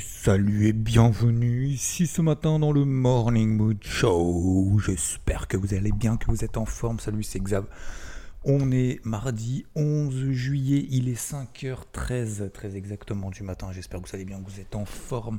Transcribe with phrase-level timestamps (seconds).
[0.00, 4.78] salut et bienvenue ici ce matin dans le Morning Mood Show.
[4.84, 6.98] J'espère que vous allez bien, que vous êtes en forme.
[6.98, 7.66] Salut, c'est Xav.
[8.44, 13.72] On est mardi 11 juillet, il est 5h13 très exactement du matin.
[13.72, 15.38] J'espère que vous allez bien, que vous êtes en forme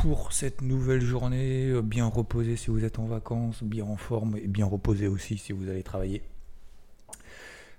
[0.00, 1.72] pour cette nouvelle journée.
[1.82, 5.52] Bien reposé si vous êtes en vacances, bien en forme et bien reposé aussi si
[5.52, 6.22] vous allez travailler.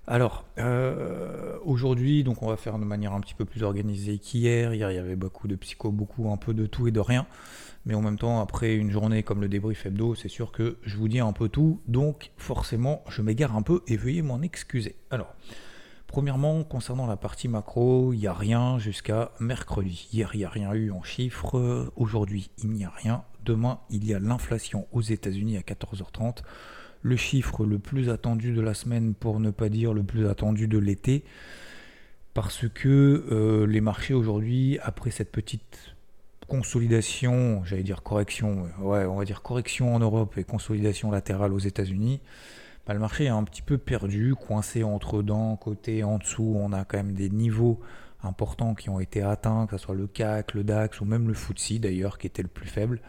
[0.06, 4.74] Alors, euh, aujourd'hui, donc on va faire de manière un petit peu plus organisée qu'hier.
[4.74, 7.26] Hier, il y avait beaucoup de psycho, beaucoup un peu de tout et de rien.
[7.86, 10.98] Mais en même temps, après une journée comme le débrief hebdo, c'est sûr que je
[10.98, 11.80] vous dis un peu tout.
[11.86, 14.94] Donc, forcément, je m'égare un peu et veuillez m'en excuser.
[15.10, 15.34] Alors,
[16.06, 20.08] premièrement, concernant la partie macro, il n'y a rien jusqu'à mercredi.
[20.12, 21.90] Hier, il n'y a rien eu en chiffres.
[21.96, 23.24] Aujourd'hui, il n'y a rien.
[23.42, 26.42] Demain, il y a l'inflation aux États-Unis à 14h30
[27.04, 30.66] le chiffre le plus attendu de la semaine, pour ne pas dire le plus attendu
[30.66, 31.22] de l'été,
[32.32, 35.94] parce que euh, les marchés aujourd'hui, après cette petite
[36.48, 41.58] consolidation, j'allais dire correction, ouais, on va dire correction en Europe et consolidation latérale aux
[41.58, 42.20] États-Unis,
[42.86, 46.72] bah, le marché est un petit peu perdu, coincé entre d'un côté, en dessous, on
[46.72, 47.80] a quand même des niveaux
[48.22, 51.34] importants qui ont été atteints, que ce soit le CAC, le DAX ou même le
[51.34, 53.02] FTSE d'ailleurs, qui était le plus faible.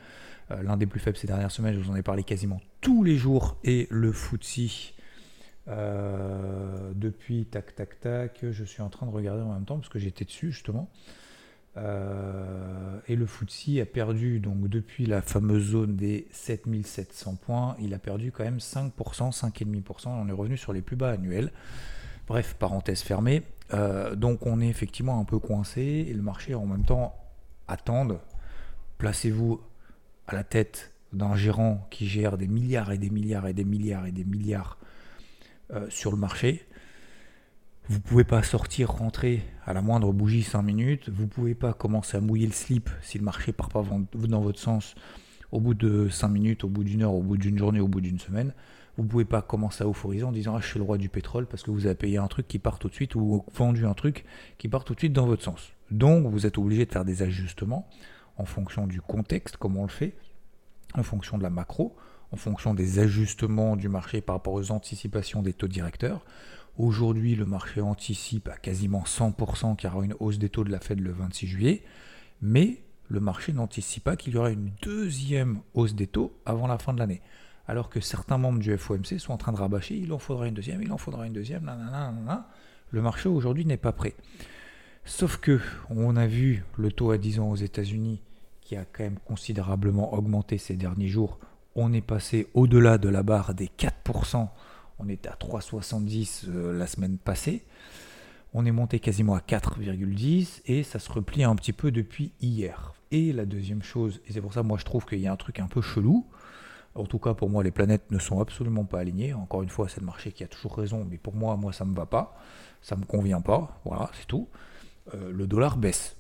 [0.52, 3.04] Euh, l'un des plus faibles ces dernières semaines, je vous en ai parlé quasiment tous
[3.04, 4.94] les jours, et le FTSE.
[5.68, 9.90] Euh, depuis tac tac tac, je suis en train de regarder en même temps parce
[9.90, 10.88] que j'étais dessus justement.
[11.78, 17.92] Euh, et le FTSE a perdu, donc depuis la fameuse zone des 7700 points, il
[17.96, 20.10] a perdu quand même 5%, 5,5%.
[20.10, 21.52] On est revenu sur les plus bas annuels.
[22.28, 23.42] Bref, parenthèse fermée.
[24.16, 27.16] donc on est effectivement un peu coincé et le marché en même temps
[27.68, 28.08] attend.
[29.00, 29.60] Placez-vous
[30.28, 34.06] à la tête d'un gérant qui gère des milliards et des milliards et des milliards
[34.06, 34.78] et des milliards
[35.74, 36.68] euh, sur le marché.
[37.88, 41.10] Vous ne pouvez pas sortir, rentrer à la moindre bougie 5 minutes.
[41.10, 44.42] Vous ne pouvez pas commencer à mouiller le slip si le marché part pas dans
[44.42, 44.96] votre sens
[45.52, 48.02] au bout de 5 minutes, au bout d'une heure, au bout d'une journée, au bout
[48.02, 48.54] d'une semaine.
[48.98, 51.10] Vous ne pouvez pas commencer à euphoriser en disant ah, je suis le roi du
[51.10, 53.86] pétrole parce que vous avez payé un truc qui part tout de suite ou vendu
[53.86, 54.26] un truc
[54.58, 55.72] qui part tout de suite dans votre sens.
[55.92, 57.88] Donc vous êtes obligé de faire des ajustements
[58.38, 60.16] en fonction du contexte, comme on le fait,
[60.98, 61.96] en fonction de la macro,
[62.32, 66.26] en fonction des ajustements du marché par rapport aux anticipations des taux directeurs.
[66.78, 70.72] Aujourd'hui, le marché anticipe à quasiment 100% qu'il y aura une hausse des taux de
[70.72, 71.84] la Fed le 26 juillet,
[72.42, 76.78] mais le marché n'anticipe pas qu'il y aura une deuxième hausse des taux avant la
[76.78, 77.22] fin de l'année.
[77.68, 80.54] Alors que certains membres du FOMC sont en train de rabâcher, il en faudra une
[80.54, 82.48] deuxième, il en faudra une deuxième, nanana,
[82.92, 84.16] le marché aujourd'hui n'est pas prêt.
[85.06, 88.22] Sauf que on a vu le taux à 10 ans aux États-Unis
[88.66, 91.40] qui a quand même considérablement augmenté ces derniers jours.
[91.76, 94.50] On est passé au-delà de la barre des 4%.
[95.00, 97.64] On était à 3,70 euh, la semaine passée.
[98.54, 102.94] On est monté quasiment à 4,10 et ça se replie un petit peu depuis hier.
[103.12, 105.38] Et la deuxième chose, et c'est pour ça moi je trouve qu'il y a un
[105.38, 106.26] truc un peu chelou,
[106.96, 109.34] en tout cas pour moi les planètes ne sont absolument pas alignées.
[109.34, 111.86] Encore une fois, c'est le marché qui a toujours raison, mais pour moi, moi ça
[111.86, 112.36] ne me va pas,
[112.82, 114.48] ça me convient pas, voilà, c'est tout.
[115.14, 116.16] Euh, le dollar baisse.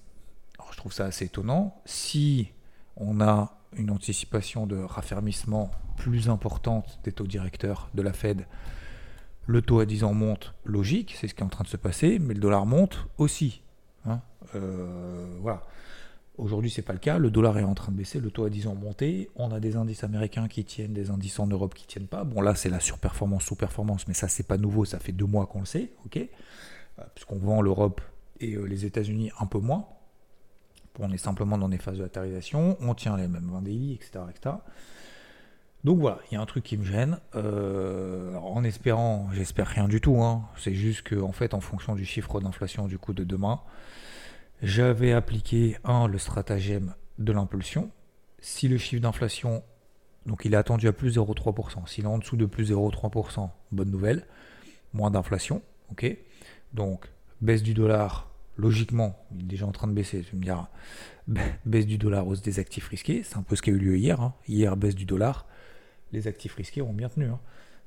[0.71, 1.81] Je trouve ça assez étonnant.
[1.85, 2.49] Si
[2.97, 8.45] on a une anticipation de raffermissement plus importante des taux directeurs de la Fed,
[9.47, 11.77] le taux à 10 ans monte, logique, c'est ce qui est en train de se
[11.77, 13.61] passer, mais le dollar monte aussi.
[14.05, 14.21] Hein.
[14.55, 15.63] Euh, voilà.
[16.37, 17.17] Aujourd'hui, pas le cas.
[17.17, 19.29] Le dollar est en train de baisser, le taux à 10 ans monté.
[19.35, 22.23] On a des indices américains qui tiennent, des indices en Europe qui tiennent pas.
[22.23, 24.83] Bon, là, c'est la surperformance, sous-performance, mais ça, c'est pas nouveau.
[24.83, 26.17] Ça fait deux mois qu'on le sait, ok?
[26.17, 28.01] Euh, Puisqu'on vend l'Europe
[28.41, 29.87] et euh, les États-Unis un peu moins.
[30.99, 34.55] On est simplement dans des phases de latéralisation, on tient les mêmes 20 etc., etc.
[35.85, 37.19] Donc voilà, il y a un truc qui me gêne.
[37.35, 40.19] Euh, en espérant, j'espère rien du tout.
[40.19, 40.49] Hein.
[40.57, 43.61] c'est juste que, en fait, en fonction du chiffre d'inflation du coup de demain,
[44.63, 47.91] j'avais appliqué un le stratagème de l'impulsion.
[48.39, 49.63] Si le chiffre d'inflation,
[50.25, 51.87] donc il est attendu à plus 0,3%.
[51.87, 54.25] S'il est en dessous de plus 0,3%, bonne nouvelle,
[54.93, 56.17] moins d'inflation, ok.
[56.73, 60.69] Donc baisse du dollar, logiquement, il est déjà en train de baisser, tu me diras,
[61.65, 63.97] baisse du dollar, hausse des actifs risqués, c'est un peu ce qui a eu lieu
[63.97, 64.21] hier.
[64.21, 64.33] Hein.
[64.47, 65.45] Hier, baisse du dollar,
[66.11, 67.27] les actifs risqués ont bien tenu.
[67.27, 67.39] Hein.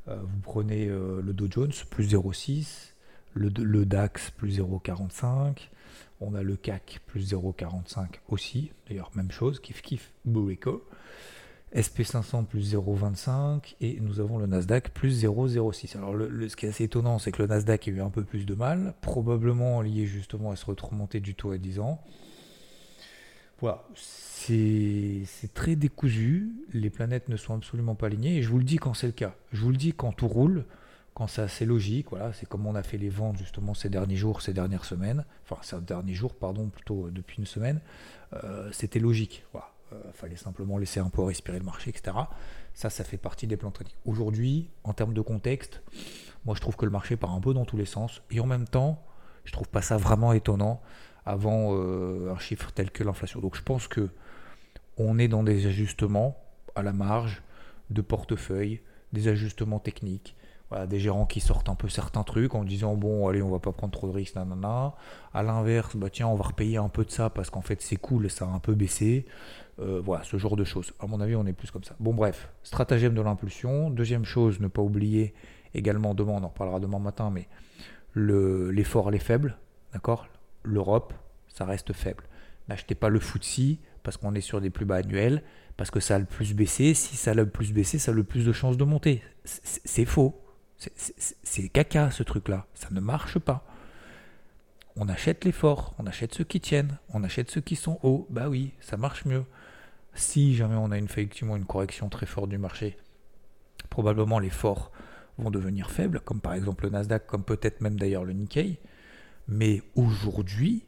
[0.08, 2.94] Euh, vous prenez euh, le Dow Jones, plus 0,6,
[3.34, 5.68] le, DAX, plus 0,45,
[6.20, 10.84] on a le CAC, plus 0,45 aussi, d'ailleurs, même chose, kiff kiff, Burrico.
[11.74, 15.96] SP500 plus 0,25 et nous avons le Nasdaq plus 0,06.
[15.96, 18.24] Alors le, ce qui est assez étonnant, c'est que le Nasdaq a eu un peu
[18.24, 22.00] plus de mal, probablement lié justement à ce remontée du taux à 10 ans.
[23.60, 28.64] Voilà, c'est très décousu, les planètes ne sont absolument pas alignées et je vous le
[28.64, 29.34] dis quand c'est le cas.
[29.52, 30.64] Je vous le dis quand tout roule,
[31.12, 34.16] quand c'est assez logique, voilà, c'est comme on a fait les ventes justement ces derniers
[34.16, 37.80] jours, ces dernières semaines, enfin ces derniers jours, pardon, plutôt euh, depuis une semaine,
[38.32, 39.44] euh, c'était logique.
[39.52, 39.72] Voilà.
[40.12, 42.16] Fallait simplement laisser un peu respirer le marché, etc.
[42.74, 43.94] Ça, ça fait partie des plans trading.
[44.04, 45.82] Aujourd'hui, en termes de contexte,
[46.44, 48.46] moi je trouve que le marché part un peu dans tous les sens, et en
[48.46, 49.02] même temps,
[49.44, 50.80] je trouve pas ça vraiment étonnant
[51.24, 53.40] avant un chiffre tel que l'inflation.
[53.40, 54.10] Donc je pense que
[54.96, 56.36] on est dans des ajustements
[56.74, 57.42] à la marge
[57.90, 58.80] de portefeuille,
[59.12, 60.36] des ajustements techniques,
[60.70, 63.58] voilà, des gérants qui sortent un peu certains trucs en disant bon allez on va
[63.58, 64.94] pas prendre trop de risques nanana
[65.32, 67.96] à l'inverse bah tiens on va repayer un peu de ça parce qu'en fait c'est
[67.96, 69.24] cool ça a un peu baissé
[69.80, 72.14] euh, voilà ce genre de choses à mon avis on est plus comme ça bon
[72.14, 75.34] bref stratagème de l'impulsion deuxième chose ne pas oublier
[75.74, 77.48] également demain on en parlera demain matin mais
[78.14, 79.56] l'effort elle est faible
[79.92, 80.26] d'accord?
[80.64, 81.14] l'Europe
[81.48, 82.24] ça reste faible
[82.68, 83.78] n'achetez pas le FTSE
[84.08, 85.42] parce qu'on est sur des plus bas annuels,
[85.76, 86.94] parce que ça a le plus baissé.
[86.94, 89.22] Si ça a le plus baissé, ça a le plus de chances de monter.
[89.44, 90.40] C'est faux.
[91.42, 92.66] C'est caca ce truc-là.
[92.72, 93.66] Ça ne marche pas.
[94.96, 98.26] On achète les forts, on achète ceux qui tiennent, on achète ceux qui sont hauts.
[98.30, 99.44] Bah oui, ça marche mieux.
[100.14, 102.96] Si jamais on a une, effectivement une correction très forte du marché,
[103.90, 104.90] probablement les forts
[105.38, 108.78] vont devenir faibles, comme par exemple le Nasdaq, comme peut-être même d'ailleurs le Nikkei.
[109.46, 110.84] Mais aujourd'hui,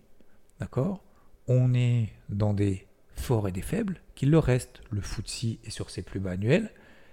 [0.58, 1.02] d'accord,
[1.46, 2.86] on est dans des
[3.16, 4.82] forts et des faibles qu'il le reste.
[4.90, 6.70] Le FTSE est sur ses plus bas annuels.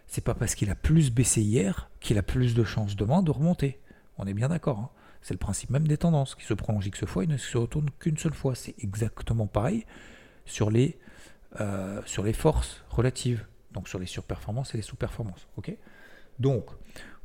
[0.08, 3.32] C'est pas parce qu'il a plus baissé hier qu'il a plus de chances demain de
[3.32, 3.80] remonter.
[4.18, 4.80] On est bien d'accord.
[4.80, 4.90] Hein.
[5.22, 7.90] c'est le principe même des tendances qui se prolongent X fois et ne se retournent
[8.00, 8.56] qu'une seule fois.
[8.56, 9.86] C'est exactement pareil
[10.46, 10.98] sur les,
[11.60, 15.48] euh, sur les forces relatives, donc sur les surperformances et les sous-performances.
[16.40, 16.66] donc,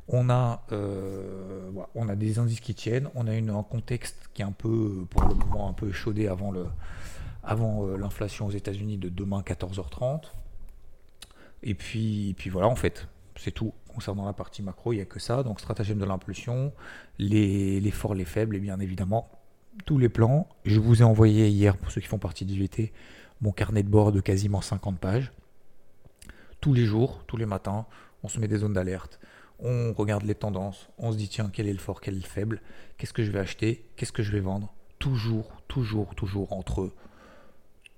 [0.09, 4.41] on a, euh, on a des indices qui tiennent, on a une, un contexte qui
[4.41, 6.65] est un peu, pour le moment, un peu chaudé avant le,
[7.43, 10.23] avant euh, l'inflation aux États-Unis de demain 14h30.
[11.63, 13.73] Et puis, puis voilà, en fait, c'est tout.
[13.87, 15.43] Concernant la partie macro, il n'y a que ça.
[15.43, 16.73] Donc, stratagème de l'impulsion,
[17.19, 19.29] les, les, forts, les faibles, et bien évidemment,
[19.85, 20.49] tous les plans.
[20.65, 22.91] Je vous ai envoyé hier, pour ceux qui font partie du VT,
[23.43, 25.33] mon carnet de bord de quasiment 50 pages.
[26.61, 27.85] Tous les jours, tous les matins,
[28.23, 29.19] on se met des zones d'alerte.
[29.59, 32.25] On regarde les tendances, on se dit tiens, quel est le fort, quel est le
[32.25, 32.61] faible,
[32.97, 34.73] qu'est-ce que je vais acheter, qu'est-ce que je vais vendre?
[34.97, 36.93] Toujours, toujours, toujours entre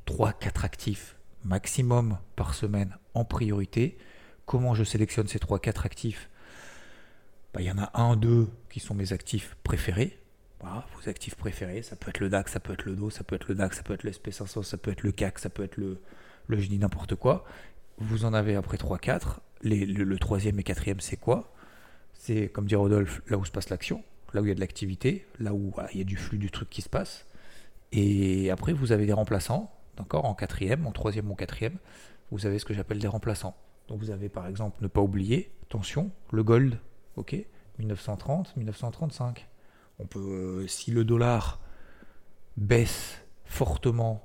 [0.07, 3.99] 3-4 actifs maximum par semaine en priorité.
[4.47, 6.29] Comment je sélectionne ces 3-4 actifs?
[7.53, 10.19] Bah, Il y en a un, deux qui sont mes actifs préférés.
[10.65, 13.23] Voilà, vos actifs préférés, ça peut être le DAX, ça peut être le DO, ça
[13.23, 15.49] peut être le DAX, ça peut être le SP500, ça peut être le CAC, ça
[15.49, 16.01] peut être le,
[16.47, 17.45] le je dis n'importe quoi.
[17.99, 19.37] Vous en avez après 3-4.
[19.61, 21.53] Le, le, troisième et quatrième, c'est quoi?
[22.13, 24.03] C'est, comme dit Rodolphe, là où se passe l'action,
[24.33, 26.49] là où il y a de l'activité, là où il y a du flux du
[26.49, 27.25] truc qui se passe.
[27.91, 31.77] Et après, vous avez des remplaçants d'accord, en quatrième, en troisième ou quatrième,
[32.31, 33.55] vous avez ce que j'appelle des remplaçants.
[33.87, 36.79] Donc vous avez par exemple, ne pas oublier, attention, le gold,
[37.15, 37.35] ok,
[37.79, 39.47] 1930, 1935.
[39.99, 41.59] On peut, euh, si le dollar
[42.57, 44.23] baisse fortement,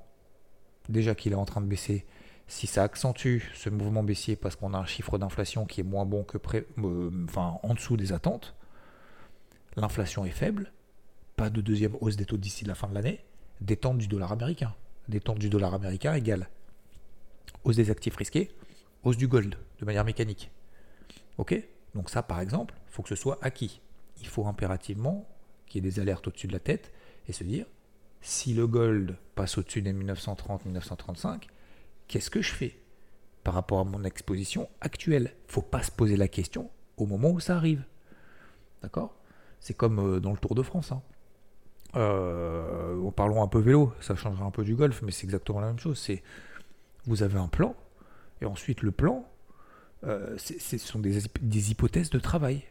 [0.89, 2.07] déjà qu'il est en train de baisser,
[2.49, 6.05] si ça accentue ce mouvement baissier parce qu'on a un chiffre d'inflation qui est moins
[6.05, 6.39] bon que
[6.83, 8.57] euh, en dessous des attentes,
[9.77, 10.73] l'inflation est faible,
[11.37, 13.25] pas de deuxième hausse des taux d'ici la fin de l'année,
[13.61, 14.75] détente du dollar américain
[15.11, 16.49] détente du dollar américain égale
[17.65, 18.51] hausse des actifs risqués,
[19.03, 20.51] hausse du gold de manière mécanique.
[21.37, 21.63] Ok?
[21.95, 23.81] Donc ça, par exemple, il faut que ce soit acquis.
[24.21, 25.27] Il faut impérativement
[25.71, 26.93] qu'il y ait des alertes au-dessus de la tête
[27.29, 27.65] et se dire,
[28.21, 31.45] si le gold passe au-dessus des 1930-1935,
[32.09, 32.79] qu'est-ce que je fais
[33.45, 35.33] par rapport à mon exposition actuelle?
[35.47, 37.83] Faut pas se poser la question au moment où ça arrive.
[38.83, 39.17] D'accord?
[39.61, 40.93] C'est comme euh, dans le Tour de France.
[40.93, 41.03] Hein.
[41.97, 45.69] Euh, parlons un peu vélo, ça changera un peu du golf, mais c'est exactement la
[45.69, 45.99] même chose.
[45.99, 46.23] C'est
[47.07, 47.75] vous avez un plan,
[48.41, 49.27] et ensuite le plan,
[50.05, 52.63] euh, ce sont des, hypothèses de travail.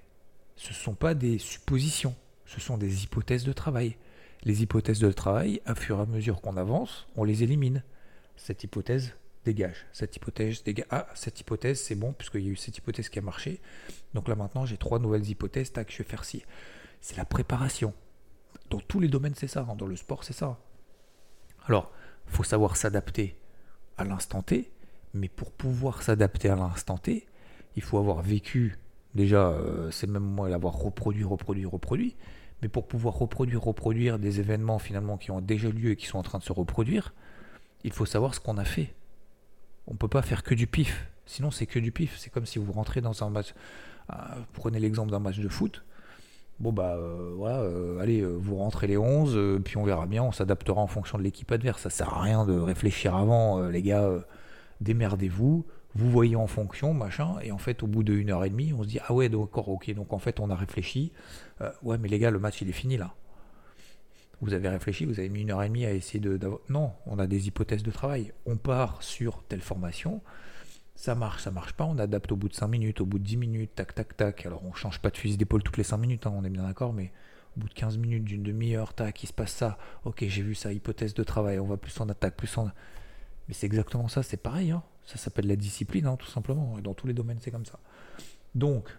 [0.56, 2.15] Ce sont pas des suppositions,
[2.50, 3.96] ce sont des hypothèses de travail.
[4.44, 7.84] Les hypothèses de travail, à fur et à mesure qu'on avance, on les élimine.
[8.38, 9.13] Cette hypothèse
[9.46, 9.86] dégage.
[9.94, 10.88] Cette hypothèse dégage.
[10.89, 13.62] Ah, cette hypothèse, c'est bon, puisqu'il y a eu cette hypothèse qui a marché.
[14.15, 16.44] Donc là maintenant, j'ai trois nouvelles hypothèses, tac, je vais faire ci.
[17.01, 17.94] C'est la préparation.
[18.72, 19.68] Dans tous les domaines, c'est ça.
[19.70, 19.75] Hein.
[19.75, 20.58] Dans le sport, c'est ça.
[21.68, 21.91] Alors,
[22.27, 23.39] il faut savoir s'adapter
[23.98, 24.72] à l'instant T,
[25.13, 27.27] mais pour pouvoir s'adapter à l'instant T,
[27.75, 28.79] il faut avoir vécu,
[29.13, 32.15] déjà, euh, c'est même moi l'avoir reproduit, reproduit, reproduit,
[32.62, 36.18] mais pour pouvoir reproduire, reproduire des événements finalement qui ont déjà lieu et qui sont
[36.18, 37.13] en train de se reproduire,
[37.84, 38.94] il faut savoir ce qu'on a fait.
[39.88, 42.18] On ne peut pas faire que du pif, sinon c'est que du pif.
[42.18, 43.54] C'est comme si vous rentrez dans un match,
[44.12, 44.16] euh,
[44.54, 45.84] prenez l'exemple d'un match de foot,
[46.60, 50.34] Bon bah euh, voilà, euh, allez, vous rentrez les 11, puis on verra bien, on
[50.34, 51.84] s'adaptera en fonction de l'équipe adverse.
[51.84, 54.10] Ça sert à rien de réfléchir avant, les gars,
[54.82, 58.74] démerdez-vous, vous voyez en fonction, machin, et en fait, au bout de heure et demie,
[58.74, 61.12] on se dit, ah ouais, d'accord, ok, donc en fait, on a réfléchi,
[61.62, 63.15] euh, ouais, mais les gars, le match, il est fini là.
[64.41, 66.39] Vous avez réfléchi, vous avez mis une heure et demie à essayer de...
[66.69, 68.31] Non, on a des hypothèses de travail.
[68.46, 70.22] On part sur telle formation,
[70.96, 73.24] ça marche, ça marche pas, on adapte au bout de 5 minutes, au bout de
[73.24, 74.46] 10 minutes, tac, tac, tac.
[74.46, 76.63] Alors on change pas de fusil d'épaule toutes les 5 minutes, hein, on est bien
[76.63, 77.12] d'accord, mais
[77.58, 79.77] au bout de 15 minutes, d'une demi-heure, tac, il se passe ça.
[80.05, 82.65] Ok, j'ai vu ça, hypothèse de travail, on va plus en attaque, plus en...
[83.48, 84.84] Mais c'est exactement ça, c'est pareil, hein.
[85.10, 87.80] Ça s'appelle la discipline, hein, tout simplement, dans tous les domaines c'est comme ça.
[88.56, 88.89] Donc,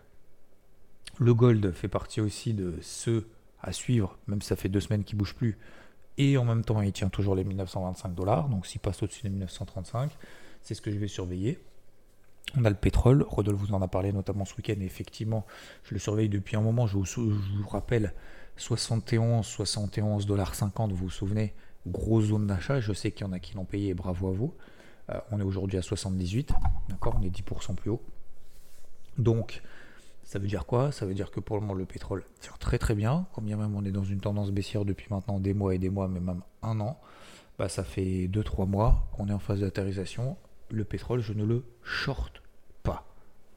[1.19, 3.29] le gold fait partie aussi de ceux
[3.63, 5.59] à suivre, même si ça fait deux semaines qu'il bouge plus,
[6.19, 9.31] et en même temps il tient toujours les 1925 dollars, donc s'il passe au-dessus des
[9.31, 10.11] 1935,
[10.63, 11.59] c'est ce que je vais surveiller.
[12.57, 15.47] On a le pétrole, Rodolphe vous en a parlé notamment ce week-end, effectivement,
[15.85, 18.13] je le surveille depuis un moment, je vous, je vous rappelle,
[18.57, 21.55] 71, 71 dollars 50, vous vous souvenez,
[21.87, 22.81] grosse zone d'achat.
[22.81, 24.55] Je sais qu'il y en a qui l'ont payé, bravo à vous.
[25.11, 26.53] Euh, on est aujourd'hui à 78,
[26.89, 28.03] d'accord On est 10% plus haut.
[29.19, 29.63] Donc,
[30.23, 30.93] ça veut dire quoi?
[30.93, 33.27] Ça veut dire que pour le moment, le pétrole tient très très bien.
[33.33, 36.09] Combien même on est dans une tendance baissière depuis maintenant des mois et des mois,
[36.09, 37.01] mais même un an.
[37.59, 40.37] Bah, ça fait 2-3 mois qu'on est en phase d'atterrissation.
[40.71, 42.43] Le pétrole, je ne le short
[42.83, 43.05] pas.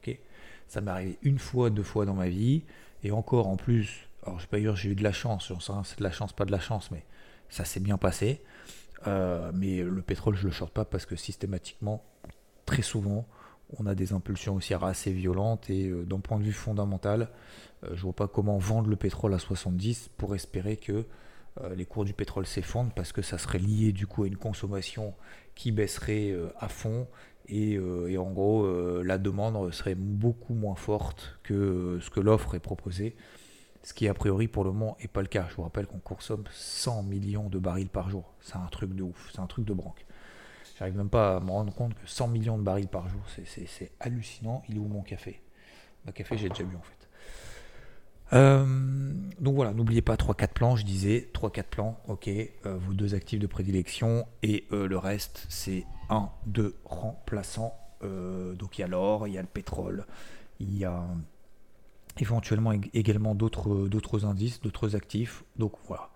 [0.02, 0.18] ok?
[0.66, 2.64] Ça m'est arrivé une fois, deux fois dans ma vie.
[3.04, 5.52] Et encore en plus, alors je vais pas dire j'ai eu de la chance,
[5.84, 7.04] c'est de la chance, pas de la chance, mais
[7.54, 8.42] ça s'est bien passé.
[9.06, 12.04] Euh, mais le pétrole, je le short pas parce que systématiquement,
[12.66, 13.26] très souvent,
[13.78, 17.28] on a des impulsions aussi assez violentes et euh, d'un point de vue fondamental,
[17.84, 21.04] euh, je vois pas comment vendre le pétrole à 70 pour espérer que
[21.76, 25.14] les cours du pétrole s'effondrent parce que ça serait lié du coup à une consommation
[25.54, 27.06] qui baisserait à fond
[27.46, 28.66] et, et en gros
[29.04, 33.14] la demande serait beaucoup moins forte que ce que l'offre est proposée
[33.84, 35.46] ce qui a priori pour le moment n'est pas le cas.
[35.50, 38.34] Je vous rappelle qu'on consomme 100 millions de barils par jour.
[38.40, 40.04] C'est un truc de ouf, c'est un truc de branque.
[40.78, 43.92] J'arrive même pas à me rendre compte que 100 millions de barils par jour, c'est
[44.00, 44.62] hallucinant.
[44.68, 45.40] Il est où mon café?
[46.06, 47.08] Le café, j'ai déjà bu en fait.
[48.32, 48.64] Euh,
[49.38, 53.38] donc voilà, n'oubliez pas 3-4 plans, je disais 3-4 plans, ok, euh, vos deux actifs
[53.38, 57.78] de prédilection et euh, le reste c'est 1, 2 remplaçants.
[58.02, 60.06] donc il y a l'or, il y a le pétrole,
[60.58, 61.04] il y a
[62.18, 65.44] éventuellement également d'autres indices, d'autres actifs.
[65.56, 66.10] Donc voilà.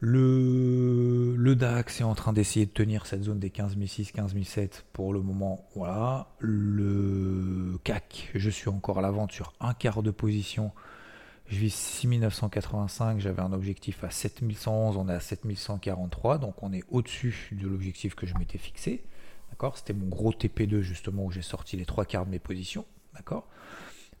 [0.00, 5.14] Le, le, DAX est en train d'essayer de tenir cette zone des 15006, 15007 pour
[5.14, 5.66] le moment.
[5.74, 6.28] Voilà.
[6.40, 10.72] Le CAC, je suis encore à la vente sur un quart de position.
[11.46, 16.84] Je vis 6985, j'avais un objectif à 7111, on est à 7143, donc on est
[16.90, 19.04] au-dessus de l'objectif que je m'étais fixé.
[19.50, 19.76] D'accord?
[19.76, 22.86] C'était mon gros TP2 justement où j'ai sorti les trois quarts de mes positions.
[23.14, 23.46] D'accord?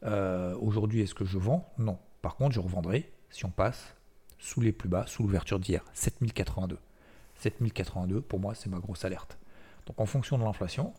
[0.04, 1.72] Euh, aujourd'hui, est-ce que je vends?
[1.78, 1.98] Non.
[2.22, 3.94] Par contre, je revendrai si on passe
[4.38, 6.78] sous les plus bas, sous l'ouverture d'hier, 7082.
[7.36, 9.38] 7082, pour moi, c'est ma grosse alerte.
[9.86, 10.92] Donc en fonction de l'inflation,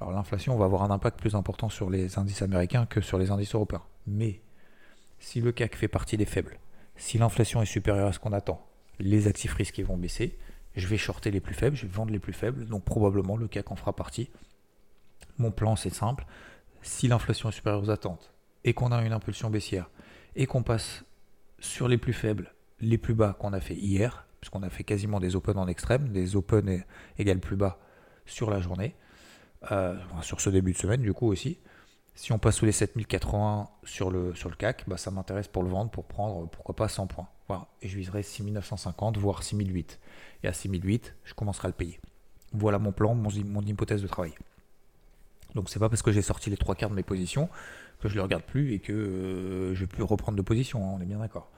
[0.00, 3.30] alors l'inflation va avoir un impact plus important sur les indices américains que sur les
[3.30, 3.82] indices européens.
[4.06, 4.40] Mais
[5.18, 6.58] si le CAC fait partie des faibles,
[6.96, 8.66] si l'inflation est supérieure à ce qu'on attend,
[8.98, 10.38] les actifs risqués vont baisser,
[10.74, 13.48] je vais shorter les plus faibles, je vais vendre les plus faibles, donc probablement le
[13.48, 14.30] CAC en fera partie.
[15.38, 16.26] Mon plan c'est simple,
[16.82, 18.31] si l'inflation est supérieure aux attentes
[18.64, 19.90] et qu'on a une impulsion baissière
[20.36, 21.04] et qu'on passe
[21.58, 25.20] sur les plus faibles, les plus bas qu'on a fait hier, puisqu'on a fait quasiment
[25.20, 26.84] des open en extrême, des open
[27.18, 27.78] égales plus bas
[28.26, 28.94] sur la journée,
[29.70, 31.58] euh, sur ce début de semaine du coup aussi.
[32.14, 35.62] Si on passe sous les 7080 sur le, sur le CAC, bah ça m'intéresse pour
[35.62, 37.28] le vendre, pour prendre pourquoi pas 100 points.
[37.48, 37.68] Voilà.
[37.80, 39.98] Et je viserai 6950, voire 6008.
[40.42, 42.00] Et à 6008, je commencerai à le payer.
[42.52, 44.34] Voilà mon plan, mon, mon hypothèse de travail.
[45.54, 47.48] Donc c'est pas parce que j'ai sorti les trois quarts de mes positions
[48.08, 51.00] que je ne les regarde plus et que euh, je plus reprendre de position, on
[51.00, 51.50] est bien d'accord.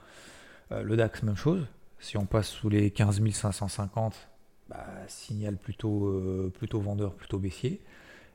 [0.71, 1.67] Euh, le DAX, même chose.
[1.99, 4.29] Si on passe sous les 15 550,
[4.69, 7.81] bah, signal plutôt, euh, plutôt vendeur, plutôt baissier.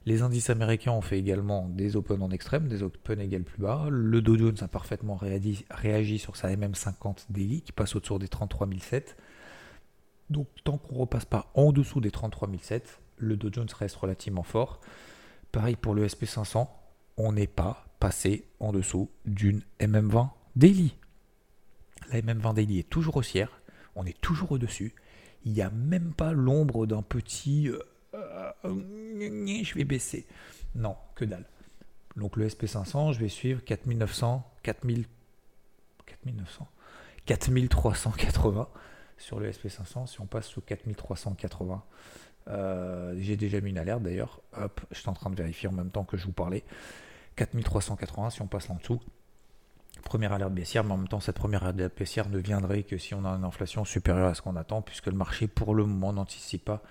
[0.06, 3.86] Les indices américains ont fait également des open en extrême, des open égales plus bas.
[3.90, 8.28] Le Dow Jones a parfaitement réagi, réagi sur sa MM50 daily qui passe autour des
[8.28, 9.16] 33 007.
[10.30, 14.42] Donc tant qu'on repasse pas en dessous des 33 007, le Dow Jones reste relativement
[14.42, 14.80] fort.
[15.52, 16.66] Pareil pour le SP500,
[17.18, 20.96] on n'est pas passé en dessous d'une MM20 daily.
[22.10, 23.60] La MM20 daily est toujours haussière,
[23.94, 24.94] on est toujours au-dessus.
[25.44, 27.78] Il n'y a même pas l'ombre d'un petit euh,
[28.64, 28.74] euh,
[29.64, 30.26] je vais baisser.
[30.74, 31.46] Non, que dalle.
[32.16, 35.06] Donc le SP500, je vais suivre 4900, 4000,
[36.06, 36.68] 4900,
[37.26, 38.68] 4380
[39.18, 40.06] sur le SP500.
[40.06, 41.84] Si on passe sous 4380,
[42.48, 44.40] euh, j'ai déjà mis une alerte d'ailleurs.
[44.56, 46.64] Hop, je suis en train de vérifier en même temps que je vous parlais.
[47.36, 49.00] 4380 si on passe en dessous.
[50.04, 53.14] Première alerte baissière, mais en même temps, cette première alerte baissière ne viendrait que si
[53.14, 56.12] on a une inflation supérieure à ce qu'on attend, puisque le marché, pour le moment,
[56.12, 56.82] n'anticipe pas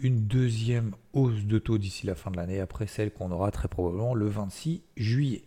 [0.00, 3.68] une deuxième hausse de taux d'ici la fin de l'année, après celle qu'on aura très
[3.68, 5.44] probablement le 26 juillet.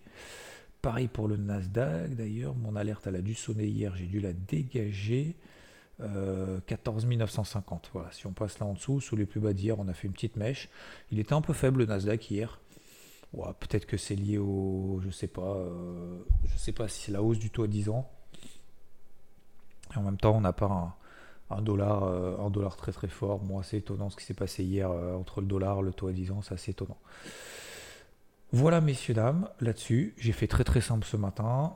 [0.82, 4.34] Pareil pour le Nasdaq d'ailleurs, mon alerte elle a dû sonner hier, j'ai dû la
[4.34, 5.36] dégager.
[6.68, 7.90] 14 950.
[7.94, 10.08] Voilà, si on passe là en dessous, sous les plus bas d'hier, on a fait
[10.08, 10.68] une petite mèche.
[11.10, 12.60] Il était un peu faible le Nasdaq hier.
[13.60, 15.00] Peut-être que c'est lié au.
[15.04, 15.42] Je sais pas.
[15.42, 18.10] Euh, je sais pas si c'est la hausse du taux à 10 ans.
[19.94, 20.96] Et en même temps, on n'a pas
[21.50, 23.44] un, dollar, euh, un dollar très très fort.
[23.44, 26.12] Moi, c'est étonnant ce qui s'est passé hier euh, entre le dollar, le taux à
[26.12, 26.98] 10 ans, c'est assez étonnant.
[28.52, 30.14] Voilà, messieurs, dames, là-dessus.
[30.18, 31.76] J'ai fait très très simple ce matin.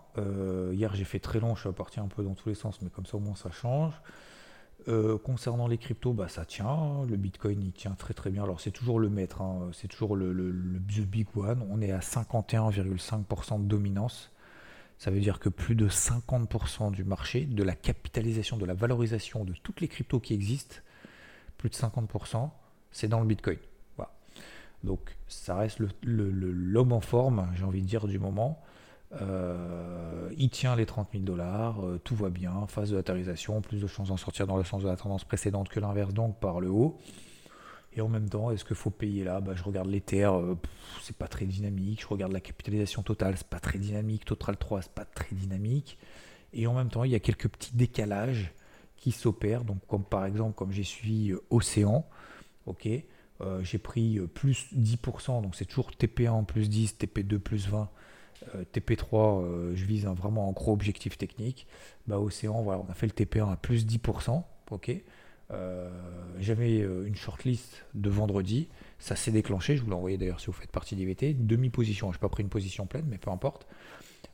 [0.71, 2.89] hier, j'ai fait très long, je suis parti un peu dans tous les sens, mais
[2.89, 3.93] comme ça, au moins, ça change.
[4.87, 7.05] Euh, concernant les cryptos, bah, ça tient.
[7.07, 8.43] Le Bitcoin, il tient très très bien.
[8.43, 9.69] Alors, c'est toujours le maître, hein.
[9.73, 11.65] c'est toujours le, big one.
[11.69, 14.31] On est à 51,5% de dominance.
[14.97, 19.45] Ça veut dire que plus de 50% du marché, de la capitalisation, de la valorisation
[19.45, 20.77] de toutes les cryptos qui existent,
[21.57, 22.49] plus de 50%,
[22.91, 23.57] c'est dans le Bitcoin.
[24.83, 28.61] Donc, ça reste l'homme en forme, j'ai envie de dire, du moment.
[29.13, 33.81] Euh, il tient les 30 000 dollars, euh, tout va bien, phase de latérisation, plus
[33.81, 36.59] de chances d'en sortir dans le sens de la tendance précédente que l'inverse, donc par
[36.59, 36.99] le haut.
[37.93, 39.41] Et en même temps, est-ce qu'il faut payer là?
[39.41, 40.53] Bah, Je regarde l'Ether, euh,
[41.01, 42.01] c'est pas très dynamique.
[42.01, 44.25] Je regarde la capitalisation totale, c'est pas très dynamique.
[44.25, 45.97] Total 3, c'est pas très dynamique.
[46.53, 48.53] Et en même temps, il y a quelques petits décalages
[48.95, 49.63] qui s'opèrent.
[49.63, 52.05] Donc, comme par exemple, comme j'ai suivi Océan,
[52.67, 52.87] ok,
[53.61, 57.85] j'ai pris plus 10%, donc c'est toujours TP1 plus 10, TP2 plus 20 euh,
[58.73, 61.67] TP3, euh, je vise un, vraiment un gros objectif technique.
[62.07, 64.43] Bah, Océan, voilà, on a fait le TP1 à plus 10%.
[64.71, 64.91] ok
[65.51, 65.89] euh,
[66.39, 68.69] J'avais une shortlist de vendredi.
[68.97, 69.77] Ça s'est déclenché.
[69.77, 71.33] Je vous l'ai d'ailleurs si vous faites partie d'IVT.
[71.33, 72.11] Demi-position.
[72.11, 73.67] Je n'ai pas pris une position pleine, mais peu importe.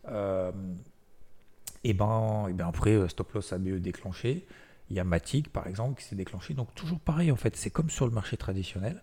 [0.07, 4.45] et, ben, et ben après, stop loss ABE déclenché.
[4.91, 6.53] Il y a Matic par exemple qui s'est déclenché.
[6.53, 7.55] Donc toujours pareil en fait.
[7.55, 9.01] C'est comme sur le marché traditionnel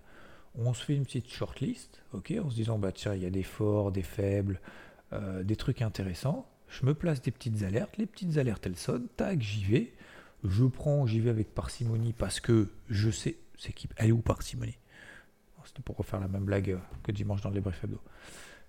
[0.54, 3.30] on se fait une petite shortlist, ok, en se disant bah tiens, il y a
[3.30, 4.60] des forts, des faibles,
[5.12, 6.48] euh, des trucs intéressants.
[6.68, 7.96] Je me place des petites alertes.
[7.98, 9.08] Les petites alertes, elles sonnent.
[9.16, 9.92] Tac, j'y vais.
[10.44, 13.36] Je prends, j'y vais avec parcimonie parce que je sais.
[13.58, 14.78] C'est qui Elle est où parcimonie?
[15.64, 18.00] C'était pour refaire la même blague que dimanche dans les briefs hebdo.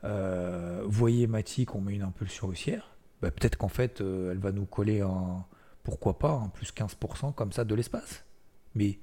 [0.04, 2.96] Euh, voyez Matic, on met une impulsion haussière.
[3.22, 5.46] Bah, peut-être qu'en fait, euh, elle va nous coller un.
[5.84, 8.24] Pourquoi pas, un plus 15% comme ça de l'espace.
[8.76, 9.00] Mais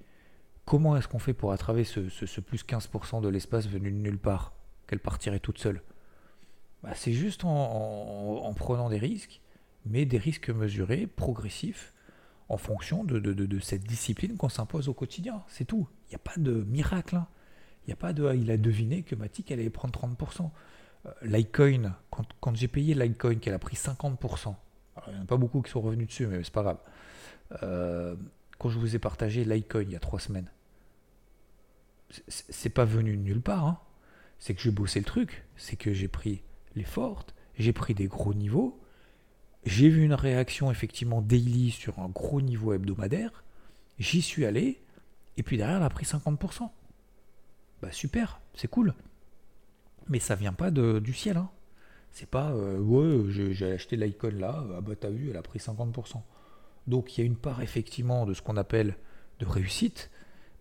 [0.64, 4.54] comment est-ce qu'on fait pour attraver ce plus 15% de l'espace venu de nulle part
[4.86, 5.82] Qu'elle partirait toute seule?
[6.82, 9.40] Bah, c'est juste en, prenant des risques,
[9.84, 11.92] mais des risques mesurés, progressifs,
[12.48, 15.42] en fonction de, cette discipline qu'on s'impose au quotidien.
[15.46, 15.88] C'est tout.
[16.06, 17.16] Il n'y a pas de miracle.
[17.16, 17.28] Hein.
[17.84, 18.34] Il n'y a pas de.
[18.34, 20.50] Il a deviné que Matic allait prendre 30%.
[21.06, 24.54] Euh, Litecoin, quand, j'ai payé Litecoin, qu'elle a pris 50%,
[25.06, 26.78] il n'y en a pas beaucoup qui sont revenus dessus, mais c'est pas grave.
[27.62, 28.16] Euh,
[28.58, 30.50] quand je vous ai partagé Litecoin il y a trois semaines,
[32.28, 33.64] c'est pas venu de nulle part.
[33.64, 33.78] Hein.
[34.38, 35.44] C'est que j'ai bossé le truc.
[35.56, 36.42] C'est que j'ai pris
[36.74, 38.80] les fortes, j'ai pris des gros niveaux,
[39.64, 43.44] j'ai vu une réaction effectivement daily sur un gros niveau hebdomadaire,
[43.98, 44.82] j'y suis allé,
[45.36, 46.70] et puis derrière elle a pris 50%.
[47.82, 48.94] Bah super, c'est cool.
[50.08, 51.36] Mais ça vient pas du ciel.
[51.36, 51.50] Hein.
[52.10, 55.58] C'est pas euh, ouais, j'ai acheté l'icône là, ah bah t'as vu, elle a pris
[55.58, 56.20] 50%.
[56.86, 58.96] Donc il y a une part effectivement de ce qu'on appelle
[59.38, 60.10] de réussite,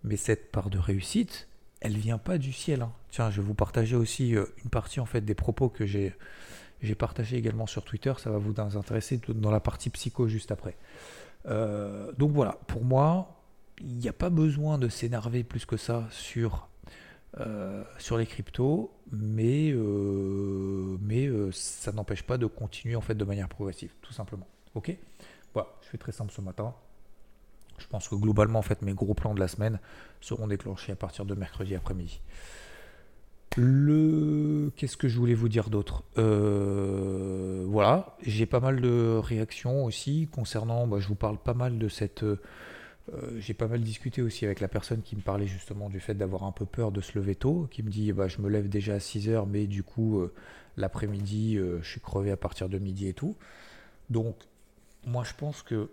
[0.04, 1.48] mais cette part de réussite,
[1.82, 2.82] elle vient pas du ciel.
[2.82, 2.92] Hein.
[3.12, 6.13] Tiens, je vais vous partager aussi euh, une partie en fait des propos que j'ai
[6.82, 8.13] j'ai partagé également sur Twitter.
[8.18, 10.78] Ça va vous intéresser dans la partie psycho juste après.
[11.46, 13.44] Euh, donc voilà, pour moi,
[13.82, 16.70] il n'y a pas besoin de s'énerver plus que ça sur
[17.38, 17.84] euh,
[18.18, 19.74] les cryptos, mais
[21.52, 24.48] ça n'empêche pas de continuer en fait de manière progressive, tout simplement.
[24.74, 24.96] Ok?
[25.56, 26.74] Je fais très simple ce matin.
[27.80, 29.80] Je pense que globalement, en fait, mes gros plans de la semaine
[30.22, 32.22] seront déclenchés à partir de mercredi après-midi.
[33.58, 36.04] Le qu'est-ce que je voulais vous dire d'autre?
[36.18, 40.88] Euh, Voilà, j'ai pas mal de réactions aussi concernant.
[40.88, 42.24] Bah, je vous parle pas mal de cette.
[42.24, 42.38] Euh,
[43.39, 46.44] j'ai pas mal discuté aussi avec la personne qui me parlait justement du fait d'avoir
[46.44, 48.94] un peu peur de se lever tôt, qui me dit bah, je me lève déjà
[48.96, 50.32] à 6 heures, mais du coup euh,
[50.78, 53.36] l'après-midi je suis crevé à partir de midi et tout.
[54.10, 54.36] Donc
[55.08, 55.89] moi je pense que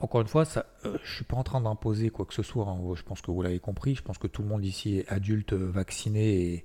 [0.00, 2.66] encore une fois, euh, je ne suis pas en train d'imposer quoi que ce soit.
[2.66, 2.78] Hein.
[2.94, 3.94] Je pense que vous l'avez compris.
[3.94, 6.64] Je pense que tout le monde ici est adulte, euh, vacciné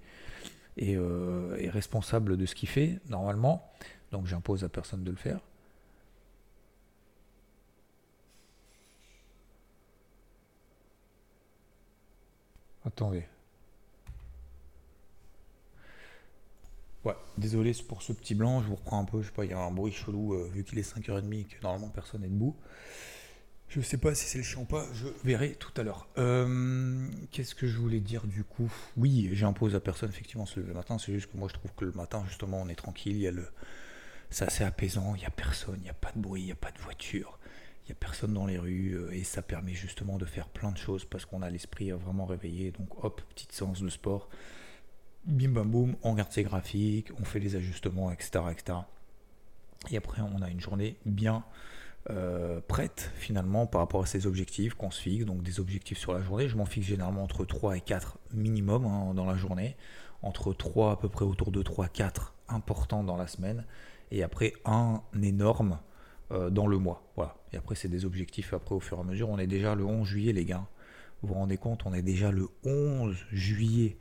[0.78, 3.72] et, euh, et, responsable de ce qu'il fait, normalement.
[4.12, 5.40] Donc j'impose à personne de le faire.
[12.86, 13.26] Attendez.
[17.06, 19.52] Ouais, désolé pour ce petit blanc, je vous reprends un peu, je sais pas, il
[19.52, 22.56] y a un bruit chelou vu qu'il est 5h30 et que normalement personne n'est debout.
[23.76, 26.08] Je sais pas si c'est le chien ou pas, je verrai tout à l'heure.
[26.20, 28.72] Euh, Qu'est-ce que je voulais dire du coup?
[28.98, 31.72] Oui, j'impose à personne effectivement se lever le matin, c'est juste que moi je trouve
[31.76, 33.48] que le matin justement on est tranquille, il y a le...
[34.30, 36.52] c'est assez apaisant, il n'y a personne, il n'y a pas de bruit, il n'y
[36.52, 37.40] a pas de voiture,
[37.84, 40.72] il n'y a personne dans les rues euh, et ça permet justement de faire plein
[40.72, 42.70] de choses parce qu'on a l'esprit vraiment réveillé.
[42.70, 44.30] Donc hop, petite séance de sport,
[45.26, 48.46] bim bam boum, on regarde ses graphiques, on fait les ajustements, etc.
[48.52, 48.78] etc.
[49.90, 51.44] Et après on a une journée bien
[52.10, 56.14] euh, prête finalement par rapport à ces objectifs qu'on se fixe, donc des objectifs sur
[56.14, 56.50] la journée.
[56.50, 59.78] Je m'en fixe généralement entre 3 et 4 minimum hein, dans la journée,
[60.22, 63.66] entre 3 à peu près autour de 3-4 importants dans la semaine,
[64.12, 65.80] et après un énorme
[66.32, 67.04] euh, dans le mois.
[67.16, 67.38] Voilà.
[67.54, 69.30] Et après c'est des objectifs après au fur et à mesure.
[69.30, 70.68] On est déjà le 11 juillet les gars.
[71.22, 73.98] Vous vous rendez compte, on est déjà le 11 juillet.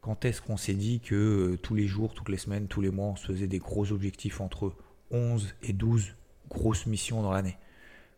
[0.00, 2.90] Quand est-ce qu'on s'est dit que euh, tous les jours, toutes les semaines, tous les
[2.90, 4.72] mois, on se faisait des gros objectifs entre
[5.12, 6.16] 11 et 12
[6.50, 7.58] grosses missions dans l'année.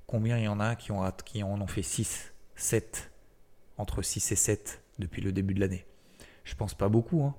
[0.06, 3.10] Combien il y en a qui, ont, qui en ont fait 6, 7,
[3.76, 5.84] entre 6 et 7 depuis le début de l'année?
[6.44, 7.22] Je pense pas beaucoup.
[7.24, 7.34] Hein.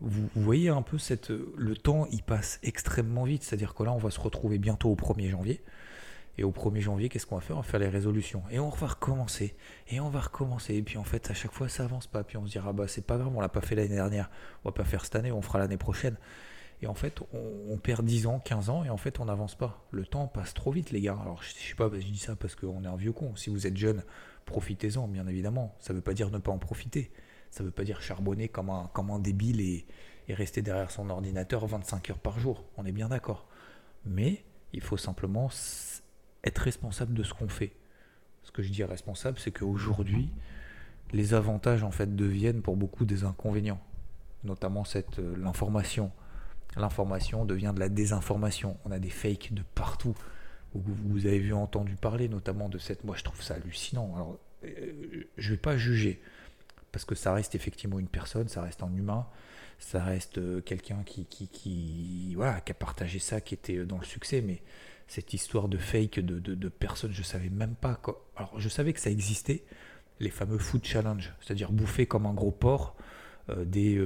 [0.00, 0.98] Vous, voyez un peu
[1.56, 3.42] le temps, il passe extrêmement vite.
[3.42, 5.62] C'est-à-dire que là, on va se retrouver bientôt au 1er janvier.
[6.38, 7.56] Et au 1er janvier, qu'est-ce qu'on va faire?
[7.56, 8.42] On va faire les résolutions.
[8.50, 9.54] Et on va recommencer.
[9.88, 10.74] Et on va recommencer.
[10.74, 12.24] Et puis en fait, à chaque fois, ça avance pas.
[12.24, 14.30] Puis on se dira, bah c'est pas grave, on l'a pas fait l'année dernière.
[14.64, 16.16] On va pas faire cette année, on fera l'année prochaine.
[16.82, 19.86] Et en fait, on, perd 10 ans, 15 ans, et en fait, on n'avance pas.
[19.90, 21.16] Le temps passe trop vite, les gars.
[21.20, 23.34] Alors, je, ne sais pas, je dis ça parce qu'on est un vieux con.
[23.34, 24.02] Si vous êtes jeune,
[24.44, 25.74] profitez-en, bien évidemment.
[25.80, 27.10] Ça ne veut pas dire ne pas en profiter.
[27.50, 29.86] Ça ne veut pas dire charbonner comme un, comme un débile et,
[30.28, 32.64] rester derrière son ordinateur 25 heures par jour.
[32.76, 33.46] On est bien d'accord.
[34.04, 35.48] Mais il faut simplement
[36.42, 37.72] être responsable de ce qu'on fait.
[38.42, 40.30] Ce que je dis responsable, c'est qu'aujourd'hui,
[41.12, 43.80] les avantages en fait deviennent pour beaucoup des inconvénients,
[44.42, 46.10] notamment euh, l'information
[46.76, 48.76] l'information devient de la désinformation.
[48.84, 50.14] On a des fakes de partout.
[50.74, 53.04] Vous, avez vu, entendu parler notamment de cette.
[53.04, 54.12] Moi, je trouve ça hallucinant.
[54.14, 56.20] Alors, euh, je vais pas juger
[56.92, 59.26] parce que ça reste effectivement une personne, ça reste un humain,
[59.78, 64.62] ça reste euh, quelqu'un qui, a partagé ça, qui était dans le succès, mais
[65.06, 68.00] cette histoire de fake de, de, personnes, je savais même pas.
[68.36, 69.64] Alors, je savais que ça existait,
[70.20, 72.96] les fameux food challenge, c'est-à-dire bouffer comme un gros porc
[73.64, 73.98] des,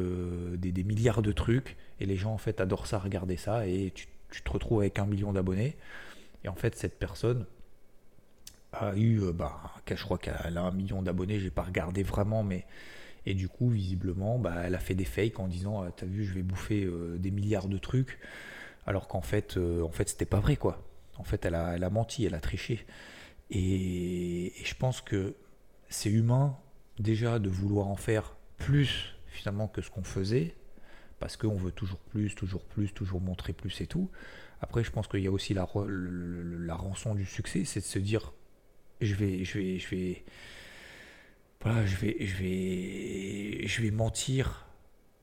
[0.56, 3.66] des, des, milliards de trucs et les gens, en fait, adorent ça, regarder ça.
[3.66, 4.06] Et tu,
[4.42, 5.76] te retrouves avec un million d'abonnés.
[6.44, 7.46] Et en fait, cette personne
[8.72, 12.42] a eu, euh, bah, je crois qu'elle a un million d'abonnés, j'ai pas regardé vraiment,
[12.42, 12.64] mais.
[13.26, 16.24] Et du coup, visiblement, bah, elle a fait des fakes en disant ah, T'as vu,
[16.24, 18.18] je vais bouffer euh, des milliards de trucs.
[18.86, 20.82] Alors qu'en fait, euh, en fait c'était pas vrai, quoi.
[21.18, 22.86] En fait, elle a, elle a menti, elle a triché.
[23.50, 25.34] Et, et je pense que
[25.90, 26.56] c'est humain,
[26.98, 30.54] déjà, de vouloir en faire plus, finalement, que ce qu'on faisait
[31.20, 34.10] parce qu'on veut toujours plus, toujours plus, toujours montrer plus et tout.
[34.62, 38.32] Après, je pense qu'il y a aussi la, rançon du succès, c'est de se dire,
[39.00, 40.24] je vais, je vais, je vais,
[41.60, 44.66] voilà, je vais, je vais, je vais mentir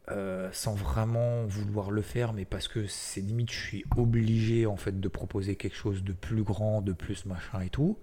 [0.10, 4.78] euh, sans vraiment vouloir le faire, mais parce que c'est limite, je suis obligé en
[4.78, 7.98] fait de proposer quelque chose de plus grand, de plus machin et tout.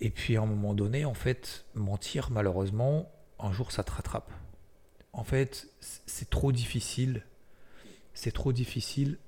[0.00, 4.32] Et puis à un moment donné, en fait, mentir, malheureusement, un jour ça te rattrape
[5.12, 7.24] en fait, c'est trop difficile.
[8.14, 9.18] C'est trop difficile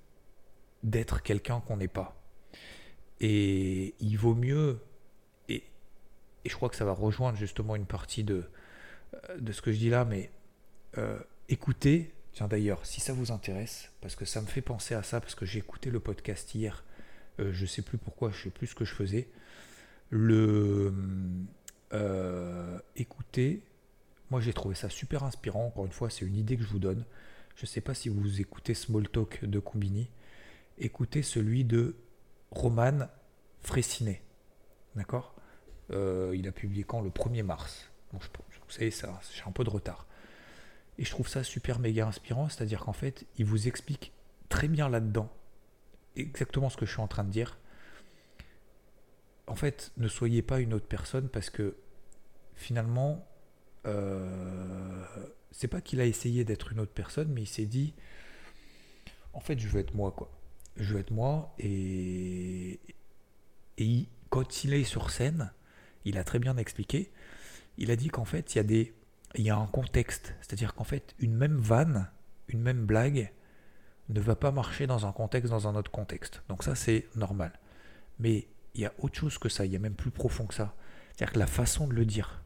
[0.82, 2.16] d'être quelqu'un qu'on n'est pas.
[3.20, 4.80] Et il vaut mieux,
[5.48, 5.62] et,
[6.46, 8.44] je crois que ça va rejoindre justement une partie de,
[9.14, 10.30] euh, de ce que je dis là, mais
[10.96, 15.02] euh, écoutez, tiens d'ailleurs, si ça vous intéresse, parce que ça me fait penser à
[15.02, 16.84] ça, parce que j'ai écouté le podcast hier,
[17.40, 19.28] euh, je sais plus pourquoi, je sais plus ce que je faisais,
[20.10, 20.94] le
[22.94, 23.62] écoutez
[24.30, 25.66] moi, j'ai trouvé ça super inspirant.
[25.66, 27.04] Encore une fois, c'est une idée que je vous donne.
[27.56, 30.10] Je ne sais pas si vous écoutez Small Talk de Combini.
[30.78, 31.96] Écoutez celui de
[32.50, 33.08] Roman
[33.60, 34.22] Fressinet.
[34.94, 35.34] D'accord?
[35.90, 37.00] Euh, Il a publié quand?
[37.00, 37.90] Le 1er mars.
[38.12, 38.20] vous
[38.68, 40.06] savez, ça, j'ai un peu de retard.
[40.98, 42.48] Et je trouve ça super méga inspirant.
[42.48, 44.12] C'est-à-dire qu'en fait, il vous explique
[44.48, 45.30] très bien là-dedans
[46.16, 47.58] exactement ce que je suis en train de dire.
[49.46, 51.76] En fait, ne soyez pas une autre personne parce que
[52.54, 53.26] finalement,
[53.86, 55.04] euh,
[55.50, 57.94] c'est pas qu'il a essayé d'être une autre personne, mais il s'est dit,
[59.32, 60.30] en fait, je veux être moi, quoi.
[60.76, 62.80] Je veux être moi, et,
[63.78, 65.52] et quand il est sur scène,
[66.04, 67.10] il a très bien expliqué,
[67.76, 68.94] il a dit qu'en fait, il y a des,
[69.34, 72.08] il y a un contexte, c'est-à-dire qu'en fait, une même vanne,
[72.48, 73.32] une même blague,
[74.08, 76.42] ne va pas marcher dans un contexte, dans un autre contexte.
[76.48, 77.52] Donc ça, c'est normal.
[78.18, 80.54] Mais il y a autre chose que ça, il y a même plus profond que
[80.54, 80.74] ça.
[81.14, 82.42] C'est-à-dire que la façon de le dire,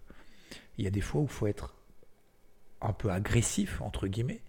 [0.78, 1.74] il y a des fois où il faut être
[2.80, 4.40] un peu agressif, entre guillemets.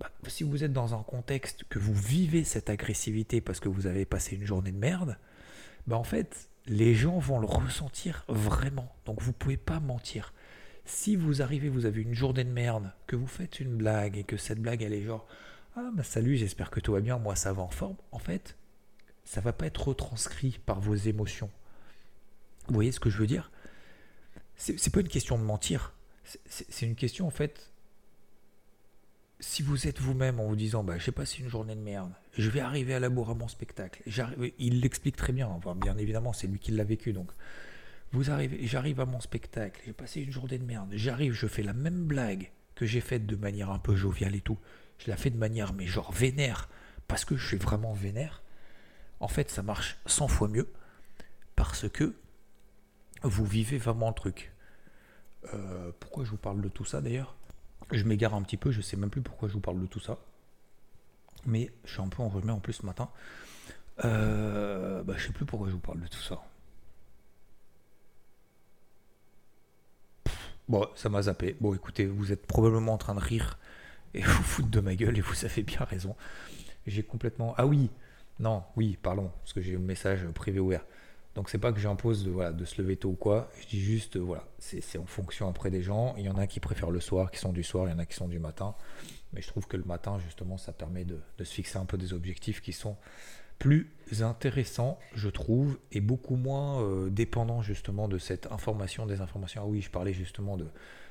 [0.00, 3.86] Bah, si vous êtes dans un contexte que vous vivez cette agressivité parce que vous
[3.86, 5.16] avez passé une journée de merde,
[5.86, 8.92] bah en fait, les gens vont le ressentir vraiment.
[9.04, 10.32] Donc vous pouvez pas mentir.
[10.84, 14.24] Si vous arrivez, vous avez une journée de merde, que vous faites une blague et
[14.24, 15.26] que cette blague elle est genre
[15.76, 17.96] ah bah salut, j'espère que tout va bien, moi ça va en forme.
[18.10, 18.56] En fait,
[19.24, 21.50] ça va pas être retranscrit par vos émotions.
[22.66, 23.51] Vous voyez ce que je veux dire?
[24.56, 25.92] C'est pas une question de mentir.
[26.48, 27.70] C'est une question en fait.
[29.40, 32.48] Si vous êtes vous-même en vous disant bah j'ai passé une journée de merde, je
[32.48, 34.02] vais arriver à la bourre à mon spectacle.
[34.58, 35.50] Il l'explique très bien.
[35.76, 37.30] Bien évidemment, c'est lui qui l'a vécu donc.
[38.12, 40.90] Vous arrivez, j'arrive à mon spectacle, j'ai passé une journée de merde.
[40.92, 44.42] J'arrive, je fais la même blague que j'ai faite de manière un peu joviale et
[44.42, 44.58] tout.
[44.98, 46.68] Je la fais de manière mais genre vénère
[47.08, 48.42] parce que je suis vraiment vénère.
[49.18, 50.68] En fait, ça marche 100 fois mieux
[51.56, 52.14] parce que
[53.22, 54.52] vous vivez vraiment le truc.
[55.54, 57.36] Euh, pourquoi je vous parle de tout ça d'ailleurs?
[57.90, 60.00] Je m'égare un petit peu, je sais même plus pourquoi je vous parle de tout
[60.00, 60.18] ça.
[61.46, 63.10] Mais je suis un peu enrhumé en plus ce matin.
[64.04, 66.42] Euh, bah, je sais plus pourquoi je vous parle de tout ça.
[70.68, 71.56] Bon, ça m'a zappé.
[71.60, 73.58] Bon, écoutez, vous êtes probablement en train de rire
[74.14, 76.16] et vous foutre de ma gueule et vous avez bien raison.
[76.86, 77.54] J'ai complètement.
[77.58, 77.90] Ah oui,
[78.38, 80.84] non, oui, pardon, parce que j'ai un message privé ouvert.
[81.34, 83.80] Donc c'est pas que j'impose de, voilà, de se lever tôt ou quoi, je dis
[83.80, 86.14] juste, voilà, c'est en fonction après des gens.
[86.18, 87.98] Il y en a qui préfèrent le soir, qui sont du soir, il y en
[87.98, 88.74] a qui sont du matin.
[89.32, 91.96] Mais je trouve que le matin, justement, ça permet de, de se fixer un peu
[91.96, 92.96] des objectifs qui sont
[93.58, 93.90] plus
[94.20, 99.62] intéressants, je trouve, et beaucoup moins euh, dépendants justement de cette information, des informations.
[99.64, 100.66] Ah oui, je parlais justement de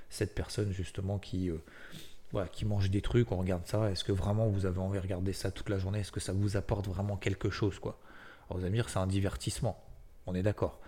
[0.10, 1.50] cette personne justement qui...
[1.50, 1.58] Euh,
[2.34, 3.92] voilà, qui mange des trucs, on regarde ça.
[3.92, 6.00] Est-ce que vraiment vous avez envie de regarder ça toute la journée?
[6.00, 8.00] Est-ce que ça vous apporte vraiment quelque chose quoi?
[8.46, 9.78] Alors vous allez me dire c'est un divertissement.
[10.32, 10.80] On est d'accord.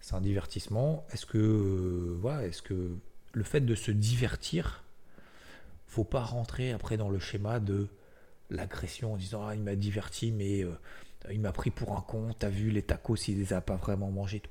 [0.00, 1.04] C'est un divertissement.
[1.12, 2.96] Est-ce que, euh, voilà, est-ce que
[3.32, 4.82] le fait de se divertir,
[5.86, 7.88] faut pas rentrer après dans le schéma de
[8.48, 10.72] l'agression en disant ah il m'a diverti mais euh,
[11.30, 12.34] il m'a pris pour un con.
[12.38, 14.40] T'as vu les tacos il les a pas vraiment mangés.
[14.40, 14.50] Tout.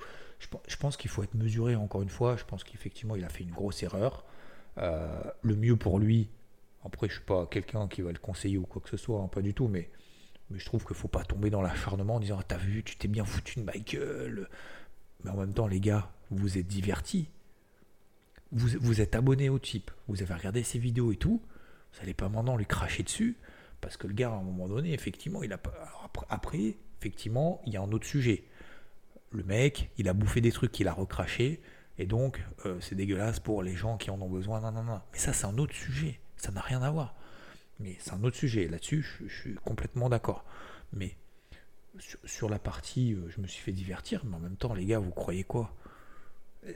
[0.67, 2.37] Je, pense qu'il faut être mesuré encore une fois.
[2.37, 4.25] Je pense qu'effectivement il a fait une grosse erreur.
[4.77, 6.29] Euh, le mieux pour lui,
[6.85, 9.27] après je suis pas quelqu'un qui va le conseiller ou quoi que ce soit, hein,
[9.27, 9.89] pas du tout, mais
[10.49, 12.95] mais je trouve qu'il faut pas tomber dans l'acharnement en disant ah, T'as vu, tu
[12.95, 14.49] t'es bien foutu de ma gueule.
[15.23, 17.29] Mais en même temps, les gars, vous êtes divertis.
[18.51, 19.91] Vous, vous êtes abonné au type.
[20.07, 21.41] Vous avez regardé ses vidéos et tout.
[21.93, 23.37] Vous n'allez pas maintenant lui cracher dessus.
[23.81, 25.59] Parce que le gars, à un moment donné, effectivement, il a.
[26.29, 28.43] Après, effectivement, il y a un autre sujet.
[29.31, 31.61] Le mec, il a bouffé des trucs qu'il a recraché.
[31.97, 34.61] Et donc, euh, c'est dégueulasse pour les gens qui en ont besoin.
[34.61, 35.01] Non, non, non.
[35.13, 36.19] Mais ça, c'est un autre sujet.
[36.37, 37.15] Ça n'a rien à voir.
[37.79, 38.67] Mais c'est un autre sujet.
[38.67, 40.45] Là-dessus, je, suis complètement d'accord.
[40.93, 41.15] Mais
[42.25, 44.99] sur, la partie, euh, je me suis fait divertir, mais en même temps, les gars,
[44.99, 45.75] vous croyez quoi?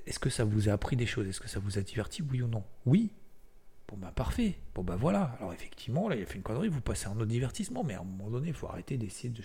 [0.06, 1.28] Est-ce que ça vous a appris des choses?
[1.28, 2.64] Est-ce que ça vous a diverti, oui ou non?
[2.86, 3.12] Oui.
[3.90, 4.56] Bon bah parfait.
[4.74, 5.36] Bon bah voilà.
[5.40, 8.00] Alors effectivement, là, il a fait une connerie, vous passez un autre divertissement, mais à
[8.00, 9.42] un moment donné, il faut arrêter d'essayer de,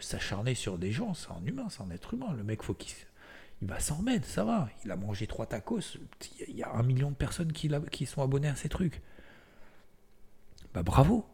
[0.00, 1.14] s'acharner sur des gens.
[1.14, 2.34] C'est un humain, c'est un être humain.
[2.36, 2.92] Le mec, faut qu'il
[3.62, 4.68] il va s'en remettre, ça va.
[4.84, 5.96] Il a mangé trois tacos.
[6.48, 9.00] Il y a un million de personnes qui, qui sont abonnées à ces trucs.
[10.76, 11.24] Bah bravo.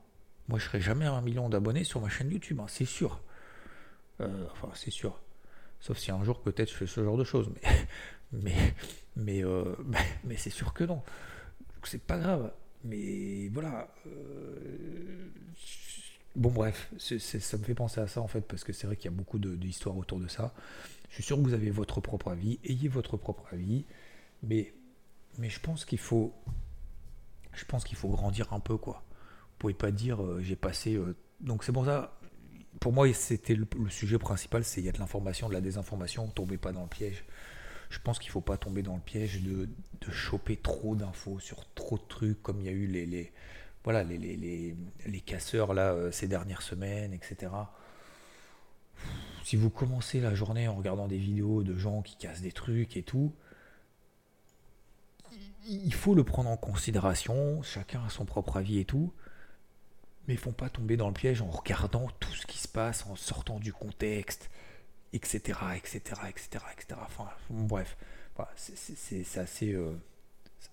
[0.47, 3.21] Moi, je serai jamais à un million d'abonnés sur ma chaîne YouTube, hein, c'est sûr.
[4.21, 5.21] Euh, enfin, c'est sûr.
[5.81, 7.51] Sauf si un jour, peut-être, je fais ce genre de choses.
[8.31, 8.53] Mais,
[9.17, 11.03] mais, euh, mais, mais, c'est sûr que non.
[11.83, 12.53] C'est pas grave.
[12.85, 13.93] Mais voilà.
[14.07, 15.27] Euh,
[16.37, 19.11] bon, bref, ça me fait penser à ça, en fait, parce que c'est vrai qu'il
[19.11, 20.55] y a beaucoup d'histoires autour de ça.
[21.09, 22.61] Je suis sûr que vous avez votre propre avis.
[22.63, 23.87] Ayez votre propre avis.
[24.45, 24.73] Mais,
[25.39, 26.33] mais je pense qu'il faut.
[27.55, 29.03] Je pense qu'il faut grandir un peu, quoi
[29.63, 30.97] pouvez pas dire euh, j'ai passé.
[30.97, 32.19] Euh, donc c'est pour ça,
[32.81, 36.27] pour moi, c'était le, sujet principal c'est il y a de l'information, de la désinformation,
[36.29, 37.25] tombez pas dans le piège.
[37.89, 39.69] Je pense qu'il faut pas tomber dans le piège de,
[40.01, 43.33] de choper trop d'infos sur trop de trucs, comme il y a eu les, les
[43.85, 47.53] voilà, les, les, les, casseurs là, euh, ces dernières semaines, etc.
[49.45, 52.97] Si vous commencez la journée en regardant des vidéos de gens qui cassent des trucs
[52.97, 53.33] et tout,
[55.69, 59.13] il faut le prendre en considération, chacun a son propre avis et tout
[60.29, 63.17] mais font pas tomber dans le piège en regardant tout ce qui se passe, en
[63.17, 64.51] sortant du contexte,
[65.13, 67.01] etc., etc., etc., etc.
[67.05, 67.97] Enfin, bref,
[68.57, 69.93] c'est assez, euh,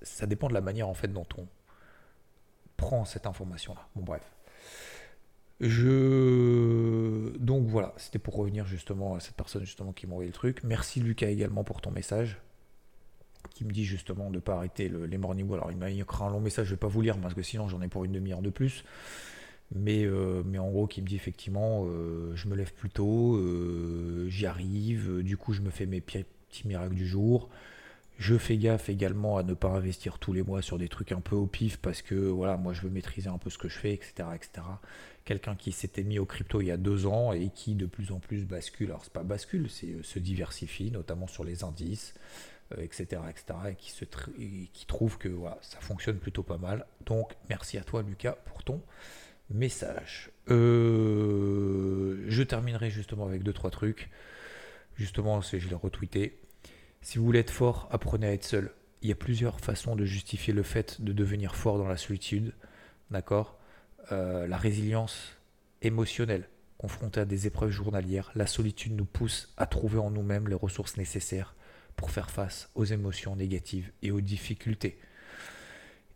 [0.01, 1.47] ça dépend de la manière en fait dont on
[2.77, 3.87] prend cette information-là.
[3.95, 4.23] Bon, bref.
[5.61, 10.33] Je donc voilà, c'était pour revenir justement à cette personne justement qui m'a envoyé le
[10.33, 10.63] truc.
[10.63, 12.39] Merci Lucas également pour ton message
[13.53, 16.29] qui me dit justement de ne pas arrêter les morning Alors il m'a écrit un
[16.29, 18.41] long message, je vais pas vous lire parce que sinon j'en ai pour une demi-heure
[18.41, 18.85] de plus.
[19.75, 23.35] Mais, euh, mais en gros, qui me dit effectivement, euh, je me lève plus tôt,
[23.35, 27.49] euh, j'y arrive, du coup, je me fais mes petits miracles du jour,
[28.17, 31.21] Je fais gaffe également à ne pas investir tous les mois sur des trucs un
[31.21, 33.77] peu au pif parce que voilà, moi je veux maîtriser un peu ce que je
[33.77, 34.29] fais, etc.
[34.35, 34.67] etc.
[35.25, 38.11] Quelqu'un qui s'était mis au crypto il y a deux ans et qui de plus
[38.11, 42.13] en plus bascule, alors c'est pas bascule, c'est se diversifie, notamment sur les indices,
[42.77, 43.59] etc., etc.
[43.71, 46.85] Et qui, se qui trouve que voilà, ça fonctionne plutôt pas mal.
[47.05, 48.81] Donc merci à toi Lucas pour ton
[49.49, 50.31] message.
[50.49, 54.09] Euh, je terminerai justement avec deux trois trucs.
[54.95, 56.39] Justement, je l'ai retweeté.
[57.01, 58.71] Si vous voulez être fort, apprenez à être seul.
[59.01, 62.53] Il y a plusieurs façons de justifier le fait de devenir fort dans la solitude.
[63.11, 63.57] D'accord?
[64.11, 65.37] Euh, La résilience
[65.81, 70.55] émotionnelle, confrontée à des épreuves journalières, la solitude nous pousse à trouver en nous-mêmes les
[70.55, 71.55] ressources nécessaires
[71.95, 74.99] pour faire face aux émotions négatives et aux difficultés.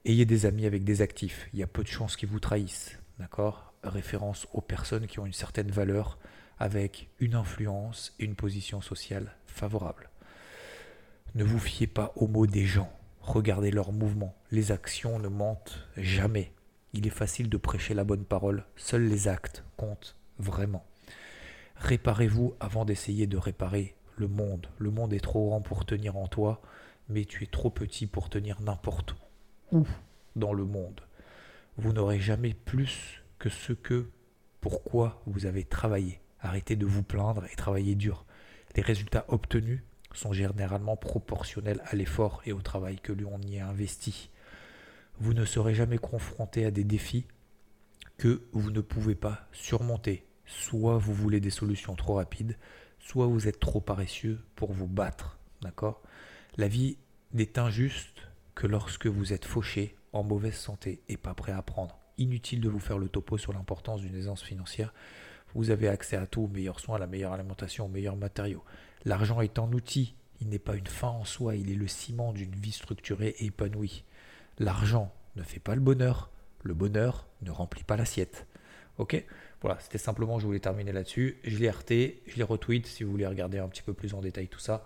[0.06, 1.48] Ayez des amis avec des actifs.
[1.54, 2.98] Il y a peu de chances qu'ils vous trahissent.
[3.20, 3.74] D'accord?
[3.84, 6.18] Référence aux personnes qui ont une certaine valeur
[6.60, 10.10] avec une influence et une position sociale favorable.
[11.36, 12.92] Ne vous fiez pas aux mots des gens.
[13.22, 14.36] Regardez leurs mouvements.
[14.52, 16.54] Les actions ne mentent jamais.
[16.94, 18.66] Il est facile de prêcher la bonne parole.
[18.76, 20.86] Seuls les actes comptent vraiment.
[21.78, 24.68] Réparez-vous avant d'essayer de réparer le monde.
[24.78, 26.62] Le monde est trop grand pour tenir en toi,
[27.10, 29.16] mais tu es trop petit pour tenir n'importe
[29.72, 29.86] où
[30.36, 31.02] dans le monde.
[31.78, 34.10] Vous n'aurez jamais plus que ce que
[34.62, 36.22] pourquoi vous avez travaillé.
[36.40, 38.26] Arrêtez de vous plaindre et travaillez dur.
[38.76, 39.82] Les résultats obtenus
[40.14, 44.30] sont généralement proportionnels à l'effort et au travail que l'on y a investi.
[45.20, 47.26] Vous ne serez jamais confronté à des défis
[48.18, 50.26] que vous ne pouvez pas surmonter.
[50.46, 52.58] Soit vous voulez des solutions trop rapides,
[53.00, 55.40] soit vous êtes trop paresseux pour vous battre.
[55.62, 56.02] D'accord?
[56.58, 56.98] La vie
[57.34, 62.00] n'est injuste que lorsque vous êtes fauché, en mauvaise santé et pas prêt à apprendre.
[62.18, 64.94] Inutile de vous faire le topo sur l'importance d'une aisance financière.
[65.56, 68.64] Vous avez accès à tout, aux meilleurs soins, à la meilleure alimentation, aux meilleurs matériaux.
[69.06, 72.34] L'argent est un outil, il n'est pas une fin en soi, il est le ciment
[72.34, 74.04] d'une vie structurée et épanouie.
[74.60, 76.30] L'argent ne fait pas le bonheur,
[76.62, 78.48] le bonheur ne remplit pas l'assiette.
[78.98, 79.24] Ok?
[79.62, 81.40] Voilà, c'était simplement, je voulais terminer là-dessus.
[81.44, 84.22] Je l'ai RT, je l'ai retweet si vous voulez regarder un petit peu plus en
[84.22, 84.86] détail tout ça.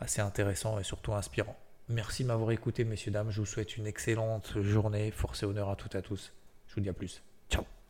[0.00, 1.56] Assez intéressant et surtout inspirant.
[1.88, 3.30] Merci de m'avoir écouté, messieurs, dames.
[3.30, 5.10] Je vous souhaite une excellente journée.
[5.10, 6.32] Force et honneur à toutes et à tous.
[6.66, 7.22] Je vous dis à plus.
[7.48, 7.64] Ciao